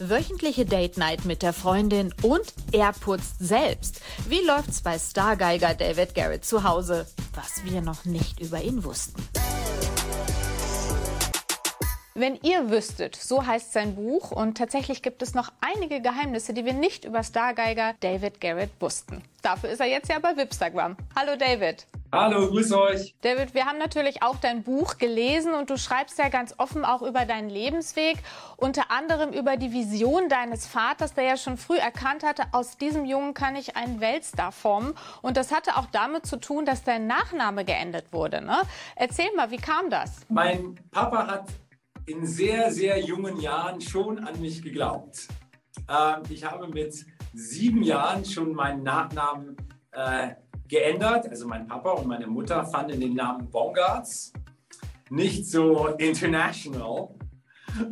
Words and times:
wöchentliche 0.00 0.64
Date 0.64 0.96
Night 0.96 1.24
mit 1.24 1.42
der 1.42 1.52
Freundin 1.52 2.14
und 2.22 2.52
er 2.72 2.92
putzt 2.92 3.36
selbst. 3.38 4.00
Wie 4.28 4.40
läuft's 4.40 4.82
bei 4.82 4.98
Stargeiger 4.98 5.74
David 5.74 6.14
Garrett 6.14 6.44
zu 6.44 6.64
Hause? 6.64 7.06
Was 7.34 7.64
wir 7.64 7.80
noch 7.80 8.04
nicht 8.04 8.40
über 8.40 8.60
ihn 8.60 8.84
wussten. 8.84 9.22
Wenn 12.14 12.36
ihr 12.42 12.68
wüsstet, 12.68 13.14
so 13.14 13.46
heißt 13.46 13.72
sein 13.72 13.94
Buch 13.94 14.32
und 14.32 14.58
tatsächlich 14.58 15.02
gibt 15.02 15.22
es 15.22 15.34
noch 15.34 15.52
einige 15.60 16.00
Geheimnisse, 16.00 16.52
die 16.52 16.64
wir 16.64 16.72
nicht 16.72 17.04
über 17.04 17.22
Stargeiger 17.22 17.94
David 18.00 18.40
Garrett 18.40 18.70
wussten. 18.80 19.22
Dafür 19.40 19.70
ist 19.70 19.80
er 19.80 19.86
jetzt 19.86 20.10
ja 20.10 20.18
bei 20.18 20.36
Wipstagram. 20.36 20.96
Hallo 21.14 21.36
David. 21.36 21.86
Hallo, 22.10 22.48
grüß 22.48 22.72
euch. 22.72 23.14
David, 23.20 23.52
wir 23.52 23.66
haben 23.66 23.76
natürlich 23.76 24.22
auch 24.22 24.36
dein 24.36 24.62
Buch 24.62 24.96
gelesen 24.96 25.52
und 25.52 25.68
du 25.68 25.76
schreibst 25.76 26.18
ja 26.18 26.30
ganz 26.30 26.54
offen 26.56 26.86
auch 26.86 27.02
über 27.02 27.26
deinen 27.26 27.50
Lebensweg, 27.50 28.16
unter 28.56 28.90
anderem 28.90 29.30
über 29.30 29.58
die 29.58 29.72
Vision 29.72 30.30
deines 30.30 30.66
Vaters, 30.66 31.12
der 31.12 31.24
ja 31.24 31.36
schon 31.36 31.58
früh 31.58 31.76
erkannt 31.76 32.22
hatte, 32.22 32.44
aus 32.52 32.78
diesem 32.78 33.04
Jungen 33.04 33.34
kann 33.34 33.56
ich 33.56 33.76
einen 33.76 34.00
Weltstar 34.00 34.52
formen. 34.52 34.94
Und 35.20 35.36
das 35.36 35.52
hatte 35.52 35.76
auch 35.76 35.84
damit 35.92 36.24
zu 36.24 36.40
tun, 36.40 36.64
dass 36.64 36.82
dein 36.82 37.06
Nachname 37.06 37.66
geändert 37.66 38.10
wurde. 38.10 38.40
Ne? 38.40 38.56
Erzähl 38.96 39.28
mal, 39.36 39.50
wie 39.50 39.58
kam 39.58 39.90
das? 39.90 40.20
Mein 40.30 40.76
Papa 40.90 41.26
hat 41.26 41.48
in 42.06 42.24
sehr, 42.24 42.72
sehr 42.72 42.98
jungen 43.00 43.38
Jahren 43.38 43.82
schon 43.82 44.18
an 44.24 44.40
mich 44.40 44.62
geglaubt. 44.62 45.28
Ähm, 45.90 46.22
ich 46.30 46.42
habe 46.42 46.68
mit 46.68 47.04
sieben 47.34 47.82
Jahren 47.82 48.24
schon 48.24 48.54
meinen 48.54 48.82
Nachnamen 48.82 49.58
äh, 49.92 50.30
geändert. 50.68 51.28
Also 51.28 51.46
mein 51.46 51.66
Papa 51.66 51.90
und 51.92 52.06
meine 52.06 52.26
Mutter 52.26 52.64
fanden 52.64 53.00
den 53.00 53.14
Namen 53.14 53.48
Bongarts 53.50 54.32
nicht 55.10 55.46
so 55.46 55.88
international. 55.98 57.08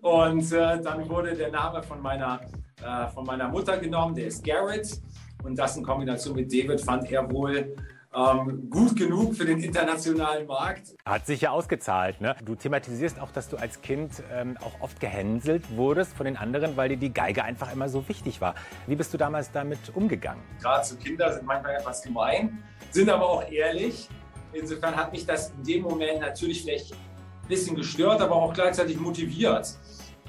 Und 0.00 0.52
äh, 0.52 0.80
dann 0.80 1.08
wurde 1.08 1.34
der 1.34 1.50
Name 1.50 1.82
von 1.82 2.00
meiner, 2.00 2.40
äh, 2.82 3.08
von 3.08 3.24
meiner 3.24 3.48
Mutter 3.48 3.78
genommen, 3.78 4.14
der 4.14 4.26
ist 4.26 4.44
Garrett. 4.44 5.00
Und 5.44 5.58
das 5.58 5.76
in 5.76 5.84
Kombination 5.84 6.34
mit 6.34 6.52
David 6.52 6.80
fand 6.80 7.10
er 7.10 7.30
wohl 7.30 7.76
ähm, 8.14 8.70
gut 8.70 8.96
genug 8.96 9.34
für 9.34 9.44
den 9.44 9.60
internationalen 9.60 10.46
Markt. 10.46 10.94
Hat 11.04 11.26
sich 11.26 11.42
ja 11.42 11.50
ausgezahlt. 11.50 12.20
Ne? 12.20 12.34
Du 12.44 12.54
thematisierst 12.54 13.20
auch, 13.20 13.30
dass 13.30 13.48
du 13.48 13.56
als 13.56 13.82
Kind 13.82 14.22
ähm, 14.32 14.56
auch 14.60 14.80
oft 14.80 14.98
gehänselt 15.00 15.76
wurdest 15.76 16.14
von 16.14 16.24
den 16.24 16.36
anderen, 16.36 16.76
weil 16.76 16.88
dir 16.88 16.96
die 16.96 17.12
Geige 17.12 17.44
einfach 17.44 17.72
immer 17.72 17.88
so 17.88 18.08
wichtig 18.08 18.40
war. 18.40 18.54
Wie 18.86 18.96
bist 18.96 19.12
du 19.12 19.18
damals 19.18 19.52
damit 19.52 19.78
umgegangen? 19.94 20.42
Gerade 20.60 20.84
so 20.86 20.96
Kinder 20.96 21.32
sind 21.32 21.46
manchmal 21.46 21.76
etwas 21.76 22.02
gemein, 22.02 22.62
sind 22.90 23.10
aber 23.10 23.28
auch 23.28 23.50
ehrlich. 23.50 24.08
Insofern 24.52 24.96
hat 24.96 25.12
mich 25.12 25.26
das 25.26 25.50
in 25.50 25.64
dem 25.64 25.82
Moment 25.82 26.20
natürlich 26.20 26.62
vielleicht 26.62 26.92
ein 26.92 27.48
bisschen 27.48 27.76
gestört, 27.76 28.20
aber 28.22 28.36
auch 28.36 28.54
gleichzeitig 28.54 28.98
motiviert. 28.98 29.76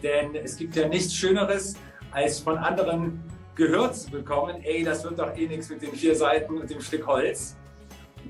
Denn 0.04 0.36
es 0.36 0.58
gibt 0.58 0.76
ja 0.76 0.88
nichts 0.88 1.14
Schöneres, 1.14 1.76
als 2.12 2.40
von 2.40 2.58
anderen 2.58 3.24
gehört 3.56 3.96
zu 3.96 4.12
bekommen, 4.12 4.62
ey, 4.64 4.84
das 4.84 5.04
wird 5.04 5.20
doch 5.20 5.36
eh 5.36 5.48
nichts 5.48 5.70
mit 5.70 5.82
den 5.82 5.94
vier 5.94 6.16
Seiten 6.16 6.58
und 6.58 6.70
dem 6.70 6.80
Stück 6.80 7.06
Holz 7.06 7.58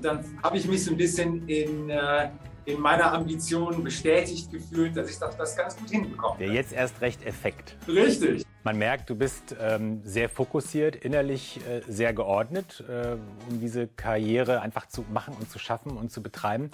dann 0.00 0.24
habe 0.42 0.56
ich 0.58 0.66
mich 0.66 0.84
so 0.84 0.90
ein 0.90 0.96
bisschen 0.96 1.48
in, 1.48 1.90
äh, 1.90 2.30
in 2.64 2.80
meiner 2.80 3.12
Ambition 3.12 3.82
bestätigt 3.82 4.50
gefühlt, 4.50 4.96
dass 4.96 5.10
ich 5.10 5.18
doch 5.18 5.34
das 5.34 5.56
ganz 5.56 5.76
gut 5.76 5.90
hinbekomme. 5.90 6.36
Der 6.38 6.48
jetzt 6.48 6.72
erst 6.72 7.00
recht 7.00 7.24
Effekt. 7.24 7.76
Richtig. 7.88 8.44
Man 8.62 8.76
merkt, 8.76 9.08
du 9.08 9.14
bist 9.14 9.56
ähm, 9.58 10.02
sehr 10.04 10.28
fokussiert, 10.28 10.94
innerlich 10.94 11.60
äh, 11.66 11.80
sehr 11.88 12.12
geordnet, 12.12 12.84
äh, 12.86 13.12
um 13.48 13.58
diese 13.58 13.86
Karriere 13.86 14.60
einfach 14.60 14.86
zu 14.86 15.02
machen 15.10 15.34
und 15.40 15.50
zu 15.50 15.58
schaffen 15.58 15.96
und 15.96 16.12
zu 16.12 16.22
betreiben. 16.22 16.70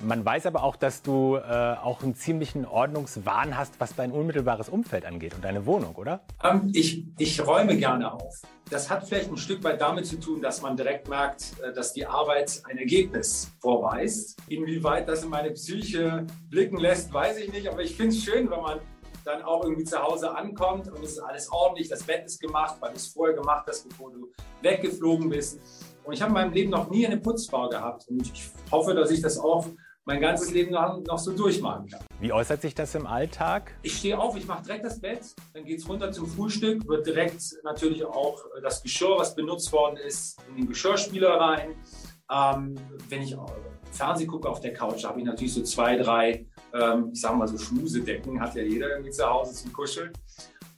Man 0.00 0.24
weiß 0.24 0.46
aber 0.46 0.64
auch, 0.64 0.74
dass 0.74 1.02
du 1.02 1.36
äh, 1.36 1.40
auch 1.40 2.02
einen 2.02 2.16
ziemlichen 2.16 2.66
Ordnungswahn 2.66 3.56
hast, 3.56 3.78
was 3.78 3.94
dein 3.94 4.10
unmittelbares 4.10 4.68
Umfeld 4.68 5.04
angeht 5.04 5.34
und 5.34 5.44
deine 5.44 5.64
Wohnung, 5.64 5.94
oder? 5.94 6.22
Ähm, 6.42 6.70
ich, 6.74 7.06
ich 7.18 7.46
räume 7.46 7.76
gerne 7.76 8.12
auf. 8.12 8.42
Das 8.68 8.90
hat 8.90 9.06
vielleicht 9.08 9.30
ein 9.30 9.36
Stück 9.36 9.62
weit 9.62 9.80
damit 9.80 10.06
zu 10.06 10.18
tun, 10.18 10.42
dass 10.42 10.60
man 10.60 10.76
direkt 10.76 11.08
merkt, 11.08 11.54
äh, 11.62 11.72
dass 11.72 11.92
die 11.92 12.04
Arbeit 12.04 12.62
ein 12.68 12.78
Ergebnis 12.78 13.52
vorweist. 13.60 14.36
Inwieweit 14.48 15.08
das 15.08 15.22
in 15.22 15.30
meine 15.30 15.52
Psyche 15.52 16.26
blicken 16.50 16.78
lässt, 16.78 17.12
weiß 17.12 17.38
ich 17.38 17.52
nicht, 17.52 17.68
aber 17.68 17.82
ich 17.82 17.94
finde 17.94 18.16
es 18.16 18.24
schön, 18.24 18.50
wenn 18.50 18.60
man 18.60 18.80
dann 19.28 19.42
auch 19.42 19.62
irgendwie 19.62 19.84
zu 19.84 20.02
Hause 20.02 20.34
ankommt 20.34 20.88
und 20.88 21.04
es 21.04 21.12
ist 21.12 21.18
alles 21.20 21.52
ordentlich, 21.52 21.88
das 21.88 22.02
Bett 22.02 22.24
ist 22.24 22.40
gemacht, 22.40 22.76
weil 22.80 22.90
du 22.90 22.96
es 22.96 23.08
vorher 23.08 23.36
gemacht 23.36 23.66
hast, 23.68 23.88
bevor 23.88 24.10
du 24.10 24.32
weggeflogen 24.62 25.28
bist. 25.28 25.60
Und 26.04 26.14
ich 26.14 26.22
habe 26.22 26.30
in 26.30 26.34
meinem 26.34 26.52
Leben 26.52 26.70
noch 26.70 26.88
nie 26.88 27.06
eine 27.06 27.18
Putzfrau 27.18 27.68
gehabt 27.68 28.08
und 28.08 28.22
ich 28.22 28.50
hoffe, 28.70 28.94
dass 28.94 29.10
ich 29.10 29.20
das 29.20 29.38
auch 29.38 29.66
mein 30.06 30.22
ganzes 30.22 30.50
Leben 30.52 30.72
noch, 30.72 30.98
noch 31.04 31.18
so 31.18 31.32
durchmachen 31.32 31.86
kann. 31.86 32.00
Wie 32.18 32.32
äußert 32.32 32.62
sich 32.62 32.74
das 32.74 32.94
im 32.94 33.06
Alltag? 33.06 33.74
Ich 33.82 33.98
stehe 33.98 34.18
auf, 34.18 34.34
ich 34.38 34.46
mache 34.46 34.64
direkt 34.64 34.86
das 34.86 34.98
Bett, 34.98 35.20
dann 35.52 35.66
geht 35.66 35.80
es 35.80 35.88
runter 35.88 36.10
zum 36.10 36.26
Frühstück, 36.26 36.88
wird 36.88 37.06
direkt 37.06 37.42
natürlich 37.62 38.02
auch 38.06 38.42
das 38.62 38.82
Geschirr, 38.82 39.18
was 39.18 39.34
benutzt 39.34 39.70
worden 39.70 39.98
ist, 39.98 40.40
in 40.48 40.56
den 40.56 40.68
Geschirrspüler 40.68 41.38
rein. 41.38 41.74
Ähm, 42.30 42.74
wenn 43.10 43.22
ich 43.22 43.36
Fernsehen 43.92 44.28
gucke 44.28 44.48
auf 44.48 44.60
der 44.60 44.72
Couch, 44.72 45.04
habe 45.04 45.18
ich 45.18 45.26
natürlich 45.26 45.52
so 45.52 45.62
zwei, 45.62 45.96
drei, 45.96 46.46
ähm, 46.74 47.10
ich 47.12 47.20
sage 47.20 47.36
mal 47.36 47.48
so 47.48 47.58
Schmusedecken, 47.58 48.40
hat 48.40 48.54
ja 48.54 48.62
jeder 48.62 48.90
irgendwie 48.90 49.10
zu 49.10 49.28
Hause 49.28 49.54
zum 49.54 49.72
Kuscheln. 49.72 50.12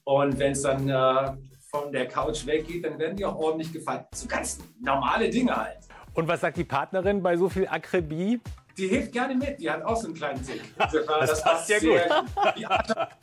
Und 0.05 0.39
wenn 0.39 0.53
es 0.53 0.63
dann 0.63 0.89
äh, 0.89 1.33
von 1.71 1.93
der 1.93 2.09
Couch 2.09 2.47
weggeht, 2.47 2.85
dann 2.85 2.99
werden 2.99 3.17
die 3.17 3.25
auch 3.25 3.37
ordentlich 3.37 3.73
gefallen. 3.73 4.05
So 4.15 4.27
ganz 4.27 4.59
normale 4.81 5.31
Dinge 5.31 5.57
halt. 5.57 5.79
Und 6.15 6.27
was 6.27 6.41
sagt 6.41 6.57
die 6.57 6.65
Partnerin 6.65 7.23
bei 7.23 7.37
so 7.37 7.49
viel 7.49 7.69
Akribie? 7.69 8.41
Die 8.81 8.89
hilft 8.89 9.13
gerne 9.13 9.35
mit. 9.35 9.61
Die 9.61 9.71
hat 9.71 9.83
auch 9.83 9.97
so 9.97 10.07
einen 10.07 10.15
kleinen 10.15 10.43
Tick. 10.45 10.63
das, 10.79 10.93
das 10.93 11.43
passt 11.43 11.69
ja 11.69 11.79
gut. 11.79 12.01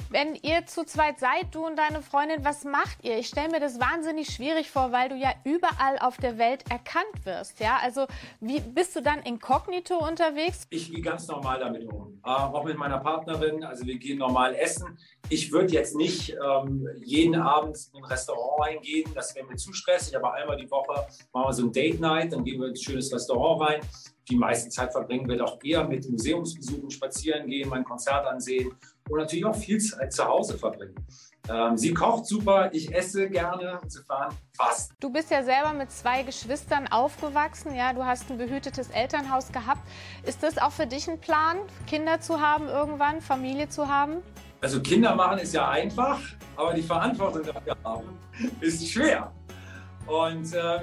Wenn 0.10 0.36
ihr 0.36 0.66
zu 0.66 0.86
zweit 0.86 1.20
seid, 1.20 1.54
du 1.54 1.66
und 1.66 1.76
deine 1.78 2.02
Freundin, 2.02 2.46
was 2.46 2.64
macht 2.64 3.04
ihr? 3.04 3.18
Ich 3.18 3.28
stelle 3.28 3.50
mir 3.50 3.60
das 3.60 3.80
wahnsinnig 3.80 4.30
schwierig 4.30 4.70
vor, 4.70 4.92
weil 4.92 5.10
du 5.10 5.16
ja 5.16 5.34
überall 5.44 5.98
auf 6.00 6.18
der 6.18 6.38
Welt 6.38 6.64
erkannt 6.70 7.26
wirst. 7.26 7.60
Ja, 7.60 7.80
also 7.82 8.06
wie 8.40 8.60
bist 8.60 8.96
du 8.96 9.02
dann 9.02 9.22
inkognito 9.24 9.98
unterwegs? 9.98 10.68
Ich 10.70 10.92
gehe 10.92 11.02
ganz 11.02 11.28
normal 11.28 11.60
damit 11.60 11.92
um. 11.92 12.22
Äh, 12.24 12.30
auch 12.30 12.64
mit 12.64 12.78
meiner 12.78 13.00
Partnerin. 13.00 13.64
Also 13.64 13.86
wir 13.86 13.98
gehen 13.98 14.20
normal 14.20 14.54
essen. 14.56 14.98
Ich 15.30 15.52
würde 15.52 15.74
jetzt 15.74 15.96
nicht 15.96 16.36
ähm, 16.36 16.88
jeden 17.04 17.36
Abend 17.36 17.78
in 17.94 18.04
ein 18.04 18.06
Restaurant 18.06 18.62
reingehen. 18.62 19.12
Das 19.16 19.36
wäre 19.36 19.48
mir 19.48 19.56
zu 19.56 19.74
stressig. 19.74 20.16
Aber 20.16 20.34
einmal 20.34 20.58
die 20.58 20.70
Woche 20.70 21.08
machen 21.34 21.48
wir 21.48 21.54
so 21.54 21.64
ein 21.64 21.72
Date 21.72 22.00
Night. 22.00 22.32
Dann 22.32 22.44
gehen 22.44 22.60
wir 22.60 22.68
in 22.68 22.74
ein 22.74 22.78
schönes 22.78 23.12
Restaurant 23.12 23.62
rein 23.62 23.82
die 24.30 24.36
meiste 24.36 24.70
Zeit 24.70 24.92
verbringen 24.92 25.28
wir 25.28 25.38
doch 25.38 25.58
eher 25.64 25.84
mit 25.88 26.10
Museumsbesuchen, 26.10 26.90
spazieren 26.92 27.48
gehen, 27.48 27.70
mein 27.70 27.84
Konzert 27.84 28.26
ansehen 28.26 28.72
und 29.10 29.20
natürlich 29.20 29.46
auch 29.46 29.56
viel 29.56 29.80
Zeit 29.80 30.12
zu 30.12 30.26
Hause 30.26 30.58
verbringen. 30.58 30.96
Ähm, 31.50 31.78
sie 31.78 31.94
kocht 31.94 32.26
super, 32.26 32.70
ich 32.74 32.94
esse 32.94 33.30
gerne, 33.30 33.80
insofern 33.82 34.34
fast. 34.54 34.92
Du 35.00 35.10
bist 35.10 35.32
ja 35.32 35.44
selber 35.44 35.72
mit 35.72 35.92
zwei 35.92 36.24
Geschwistern 36.24 36.88
aufgewachsen, 36.88 37.74
ja, 37.74 37.94
du 37.94 38.06
hast 38.06 38.30
ein 38.30 38.38
behütetes 38.38 38.90
Elternhaus 38.90 39.52
gehabt. 39.52 39.82
Ist 40.26 40.44
das 40.44 40.58
auch 40.58 40.72
für 40.72 40.88
dich 40.88 41.10
ein 41.10 41.20
Plan, 41.20 41.58
Kinder 41.86 42.20
zu 42.20 42.42
haben 42.42 42.68
irgendwann, 42.68 43.22
Familie 43.22 43.70
zu 43.70 43.88
haben? 43.88 44.18
Also 44.60 44.82
Kinder 44.82 45.16
machen 45.16 45.40
ist 45.40 45.54
ja 45.54 45.70
einfach, 45.70 46.20
aber 46.56 46.74
die 46.74 46.82
Verantwortung 46.82 47.44
dafür 47.44 47.78
haben 47.84 48.18
ist 48.60 48.88
schwer. 48.90 49.32
Und 50.08 50.54
äh, 50.54 50.80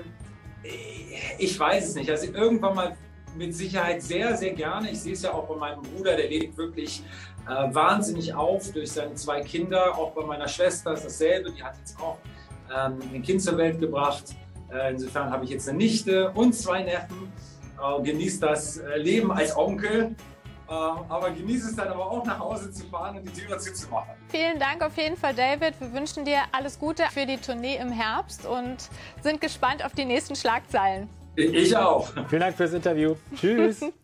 ich 1.38 1.59
weiß 1.59 1.88
es 1.88 1.94
nicht. 1.94 2.11
Also 2.11 2.32
irgendwann 2.32 2.75
mal 2.75 2.97
mit 3.37 3.55
Sicherheit 3.55 4.03
sehr, 4.03 4.37
sehr 4.37 4.53
gerne. 4.53 4.91
Ich 4.91 5.00
sehe 5.00 5.12
es 5.12 5.22
ja 5.22 5.33
auch 5.33 5.47
bei 5.47 5.56
meinem 5.56 5.83
Bruder, 5.83 6.17
der 6.17 6.28
lebt 6.28 6.56
wirklich 6.56 7.03
äh, 7.47 7.75
wahnsinnig 7.75 8.33
auf 8.34 8.72
durch 8.72 8.93
seine 8.93 9.15
zwei 9.15 9.41
Kinder. 9.41 9.97
Auch 9.97 10.12
bei 10.12 10.25
meiner 10.25 10.49
Schwester 10.49 10.95
ist 10.95 11.05
dasselbe. 11.05 11.50
Die 11.53 11.62
hat 11.62 11.77
jetzt 11.78 11.99
auch 12.00 12.19
ähm, 12.75 12.99
ein 13.12 13.23
Kind 13.23 13.43
zur 13.43 13.56
Welt 13.59 13.81
gebracht. 13.81 14.25
Äh, 14.73 14.93
insofern 14.93 15.31
habe 15.31 15.44
ich 15.44 15.50
jetzt 15.50 15.69
eine 15.69 15.78
Nichte 15.78 16.31
und 16.31 16.55
zwei 16.55 16.83
Neffen. 16.83 17.33
Äh, 17.78 18.03
genießt 18.03 18.43
das 18.43 18.78
äh, 18.78 18.97
Leben 18.99 19.31
als 19.31 19.56
Onkel. 19.56 20.15
Äh, 20.67 20.73
aber 20.73 21.31
genieße 21.31 21.69
es 21.71 21.77
dann 21.77 21.89
aber 21.89 22.11
auch 22.11 22.25
nach 22.25 22.39
Hause 22.39 22.73
zu 22.73 22.87
fahren 22.87 23.19
und 23.19 23.25
die 23.25 23.41
Türe 23.41 23.59
zuzumachen. 23.59 24.15
Vielen 24.28 24.59
Dank 24.59 24.83
auf 24.83 24.97
jeden 24.97 25.17
Fall, 25.17 25.34
David. 25.34 25.78
Wir 25.78 25.93
wünschen 25.93 26.25
dir 26.25 26.39
alles 26.53 26.78
Gute 26.78 27.05
für 27.12 27.26
die 27.26 27.37
Tournee 27.37 27.76
im 27.76 27.93
Herbst 27.93 28.47
und 28.47 28.76
sind 29.23 29.41
gespannt 29.41 29.85
auf 29.85 29.93
die 29.93 30.06
nächsten 30.06 30.35
Schlagzeilen. 30.35 31.08
Ich 31.36 31.76
auch. 31.76 32.12
Vielen 32.28 32.40
Dank 32.40 32.56
fürs 32.56 32.72
Interview. 32.72 33.14
Tschüss. 33.36 33.81